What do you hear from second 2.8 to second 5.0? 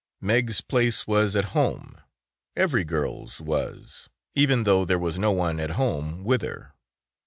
girl's was, even though there